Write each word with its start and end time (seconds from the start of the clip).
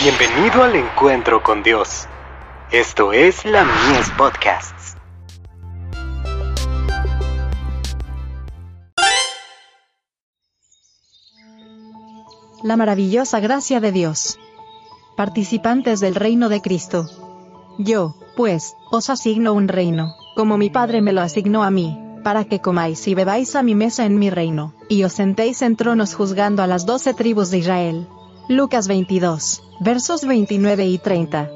Bienvenido 0.00 0.62
al 0.62 0.76
encuentro 0.76 1.42
con 1.42 1.64
Dios. 1.64 2.06
Esto 2.70 3.12
es 3.12 3.44
la 3.44 3.64
Mies 3.64 4.08
Podcasts. 4.16 4.94
La 12.62 12.76
maravillosa 12.76 13.40
gracia 13.40 13.80
de 13.80 13.90
Dios. 13.90 14.38
Participantes 15.16 15.98
del 15.98 16.14
reino 16.14 16.48
de 16.48 16.60
Cristo. 16.60 17.10
Yo, 17.78 18.14
pues, 18.36 18.76
os 18.92 19.10
asigno 19.10 19.52
un 19.52 19.66
reino, 19.66 20.14
como 20.36 20.58
mi 20.58 20.70
Padre 20.70 21.02
me 21.02 21.12
lo 21.12 21.22
asignó 21.22 21.64
a 21.64 21.72
mí, 21.72 21.98
para 22.22 22.44
que 22.44 22.60
comáis 22.60 23.08
y 23.08 23.16
bebáis 23.16 23.56
a 23.56 23.64
mi 23.64 23.74
mesa 23.74 24.04
en 24.04 24.16
mi 24.20 24.30
reino, 24.30 24.74
y 24.88 25.02
os 25.02 25.14
sentéis 25.14 25.60
en 25.62 25.74
tronos 25.74 26.14
juzgando 26.14 26.62
a 26.62 26.68
las 26.68 26.86
doce 26.86 27.14
tribus 27.14 27.50
de 27.50 27.58
Israel. 27.58 28.08
Lucas 28.50 28.88
22, 28.88 29.62
versos 29.78 30.24
29 30.24 30.86
y 30.86 30.96
30. 30.96 31.50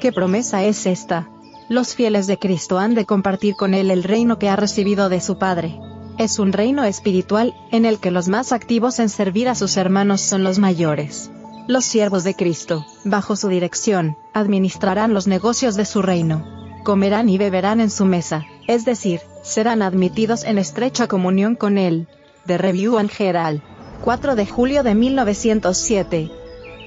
¿Qué 0.00 0.12
promesa 0.12 0.62
es 0.62 0.86
esta? 0.86 1.28
Los 1.68 1.96
fieles 1.96 2.28
de 2.28 2.38
Cristo 2.38 2.78
han 2.78 2.94
de 2.94 3.04
compartir 3.04 3.56
con 3.56 3.74
Él 3.74 3.90
el 3.90 4.04
reino 4.04 4.38
que 4.38 4.48
ha 4.48 4.54
recibido 4.54 5.08
de 5.08 5.20
su 5.20 5.38
Padre. 5.38 5.80
Es 6.18 6.38
un 6.38 6.52
reino 6.52 6.84
espiritual, 6.84 7.56
en 7.72 7.84
el 7.84 7.98
que 7.98 8.12
los 8.12 8.28
más 8.28 8.52
activos 8.52 9.00
en 9.00 9.08
servir 9.08 9.48
a 9.48 9.56
sus 9.56 9.76
hermanos 9.76 10.20
son 10.20 10.44
los 10.44 10.60
mayores. 10.60 11.32
Los 11.66 11.84
siervos 11.84 12.22
de 12.22 12.36
Cristo, 12.36 12.86
bajo 13.02 13.34
su 13.34 13.48
dirección, 13.48 14.16
administrarán 14.32 15.12
los 15.12 15.26
negocios 15.26 15.74
de 15.74 15.84
su 15.84 16.00
reino. 16.00 16.44
Comerán 16.84 17.28
y 17.28 17.38
beberán 17.38 17.80
en 17.80 17.90
su 17.90 18.04
mesa, 18.04 18.46
es 18.68 18.84
decir, 18.84 19.20
serán 19.42 19.82
admitidos 19.82 20.44
en 20.44 20.58
estrecha 20.58 21.08
comunión 21.08 21.56
con 21.56 21.76
Él. 21.76 22.06
De 22.46 22.56
Review 22.56 22.98
and 22.98 23.10
Herald. 23.18 23.62
4 24.02 24.34
de 24.34 24.46
julio 24.46 24.82
de 24.82 24.94
1907. 24.94 26.30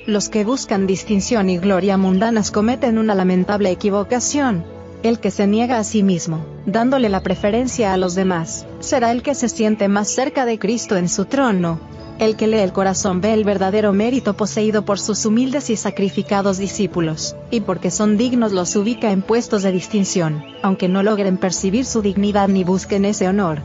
Los 0.08 0.30
que 0.30 0.44
buscan 0.44 0.88
distinción 0.88 1.48
y 1.48 1.60
gloria 1.60 1.96
mundanas 1.96 2.50
cometen 2.50 2.98
una 2.98 3.14
lamentable 3.14 3.70
equivocación. 3.70 4.66
El 5.04 5.20
que 5.20 5.30
se 5.30 5.46
niega 5.46 5.78
a 5.78 5.84
sí 5.84 6.02
mismo, 6.02 6.44
dándole 6.66 7.10
la 7.10 7.22
preferencia 7.22 7.94
a 7.94 7.98
los 7.98 8.16
demás, 8.16 8.66
será 8.80 9.12
el 9.12 9.22
que 9.22 9.36
se 9.36 9.48
siente 9.48 9.88
más 9.90 10.10
cerca 10.10 10.46
de 10.46 10.58
Cristo 10.58 10.98
en 10.98 11.08
su 11.08 11.26
trono. 11.26 11.80
El 12.18 12.36
que 12.36 12.48
lee 12.48 12.60
el 12.60 12.74
corazón 12.74 13.22
ve 13.22 13.34
el 13.34 13.44
verdadero 13.44 13.94
mérito 13.94 14.36
poseído 14.36 14.84
por 14.84 15.00
sus 15.00 15.26
humildes 15.26 15.70
y 15.70 15.76
sacrificados 15.76 16.58
discípulos, 16.58 17.36
y 17.52 17.62
porque 17.62 17.92
son 17.92 18.18
dignos 18.18 18.54
los 18.54 18.76
ubica 18.76 19.12
en 19.12 19.22
puestos 19.22 19.62
de 19.62 19.72
distinción, 19.72 20.44
aunque 20.64 20.88
no 20.88 21.04
logren 21.04 21.38
percibir 21.38 21.86
su 21.86 22.02
dignidad 22.02 22.48
ni 22.48 22.64
busquen 22.64 23.06
ese 23.06 23.28
honor. 23.28 23.62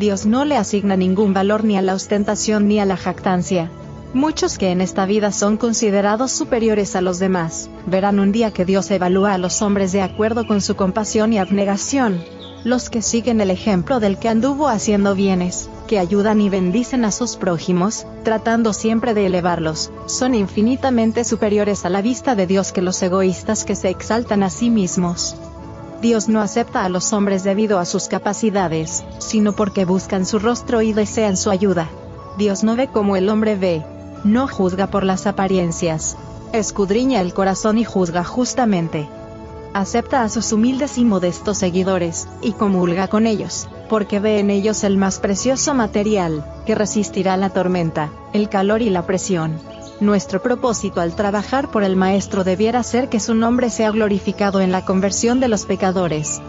Dios 0.00 0.24
no 0.24 0.46
le 0.46 0.56
asigna 0.56 0.96
ningún 0.96 1.34
valor 1.34 1.62
ni 1.62 1.76
a 1.76 1.82
la 1.82 1.92
ostentación 1.92 2.66
ni 2.68 2.80
a 2.80 2.86
la 2.86 2.96
jactancia. 2.96 3.70
Muchos 4.14 4.56
que 4.56 4.70
en 4.70 4.80
esta 4.80 5.04
vida 5.04 5.30
son 5.30 5.58
considerados 5.58 6.32
superiores 6.32 6.96
a 6.96 7.02
los 7.02 7.18
demás, 7.18 7.68
verán 7.84 8.18
un 8.18 8.32
día 8.32 8.50
que 8.50 8.64
Dios 8.64 8.90
evalúa 8.90 9.34
a 9.34 9.38
los 9.38 9.60
hombres 9.60 9.92
de 9.92 10.00
acuerdo 10.00 10.46
con 10.46 10.62
su 10.62 10.74
compasión 10.74 11.34
y 11.34 11.38
abnegación. 11.38 12.24
Los 12.64 12.88
que 12.88 13.02
siguen 13.02 13.42
el 13.42 13.50
ejemplo 13.50 14.00
del 14.00 14.18
que 14.18 14.30
anduvo 14.30 14.68
haciendo 14.68 15.14
bienes, 15.14 15.68
que 15.86 15.98
ayudan 15.98 16.40
y 16.40 16.48
bendicen 16.48 17.04
a 17.04 17.12
sus 17.12 17.36
prójimos, 17.36 18.06
tratando 18.22 18.72
siempre 18.72 19.12
de 19.12 19.26
elevarlos, 19.26 19.92
son 20.06 20.34
infinitamente 20.34 21.24
superiores 21.24 21.84
a 21.84 21.90
la 21.90 22.00
vista 22.00 22.34
de 22.34 22.46
Dios 22.46 22.72
que 22.72 22.80
los 22.80 23.02
egoístas 23.02 23.66
que 23.66 23.76
se 23.76 23.90
exaltan 23.90 24.42
a 24.44 24.48
sí 24.48 24.70
mismos. 24.70 25.36
Dios 26.00 26.30
no 26.30 26.40
acepta 26.40 26.84
a 26.84 26.88
los 26.88 27.12
hombres 27.12 27.44
debido 27.44 27.78
a 27.78 27.84
sus 27.84 28.08
capacidades, 28.08 29.04
sino 29.18 29.52
porque 29.52 29.84
buscan 29.84 30.24
su 30.24 30.38
rostro 30.38 30.80
y 30.80 30.94
desean 30.94 31.36
su 31.36 31.50
ayuda. 31.50 31.88
Dios 32.38 32.64
no 32.64 32.74
ve 32.74 32.88
como 32.88 33.16
el 33.16 33.28
hombre 33.28 33.54
ve. 33.56 33.84
No 34.24 34.48
juzga 34.48 34.86
por 34.86 35.04
las 35.04 35.26
apariencias. 35.26 36.16
Escudriña 36.52 37.20
el 37.20 37.34
corazón 37.34 37.76
y 37.76 37.84
juzga 37.84 38.24
justamente. 38.24 39.08
Acepta 39.74 40.22
a 40.22 40.28
sus 40.30 40.52
humildes 40.52 40.96
y 40.98 41.04
modestos 41.04 41.58
seguidores, 41.58 42.26
y 42.42 42.52
comulga 42.52 43.06
con 43.08 43.26
ellos, 43.26 43.68
porque 43.88 44.18
ve 44.20 44.40
en 44.40 44.50
ellos 44.50 44.82
el 44.84 44.96
más 44.96 45.20
precioso 45.20 45.74
material, 45.74 46.44
que 46.66 46.74
resistirá 46.74 47.36
la 47.36 47.50
tormenta, 47.50 48.10
el 48.32 48.48
calor 48.48 48.82
y 48.82 48.90
la 48.90 49.06
presión. 49.06 49.60
Nuestro 50.00 50.42
propósito 50.42 51.02
al 51.02 51.14
trabajar 51.14 51.70
por 51.70 51.84
el 51.84 51.94
Maestro 51.94 52.42
debiera 52.42 52.82
ser 52.82 53.10
que 53.10 53.20
su 53.20 53.34
nombre 53.34 53.68
sea 53.68 53.90
glorificado 53.90 54.62
en 54.62 54.72
la 54.72 54.86
conversión 54.86 55.40
de 55.40 55.48
los 55.48 55.66
pecadores. 55.66 56.40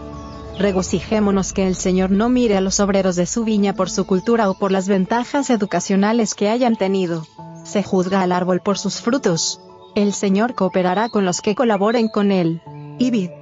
Regocijémonos 0.58 1.52
que 1.52 1.66
el 1.66 1.74
Señor 1.74 2.10
no 2.10 2.30
mire 2.30 2.56
a 2.56 2.62
los 2.62 2.80
obreros 2.80 3.14
de 3.14 3.26
su 3.26 3.44
viña 3.44 3.74
por 3.74 3.90
su 3.90 4.06
cultura 4.06 4.48
o 4.48 4.54
por 4.54 4.72
las 4.72 4.88
ventajas 4.88 5.50
educacionales 5.50 6.34
que 6.34 6.48
hayan 6.48 6.76
tenido. 6.76 7.26
Se 7.64 7.82
juzga 7.82 8.22
al 8.22 8.32
árbol 8.32 8.60
por 8.60 8.78
sus 8.78 9.02
frutos. 9.02 9.60
El 9.94 10.14
Señor 10.14 10.54
cooperará 10.54 11.10
con 11.10 11.26
los 11.26 11.42
que 11.42 11.54
colaboren 11.54 12.08
con 12.08 12.32
él. 12.32 12.62
Ibid. 12.98 13.41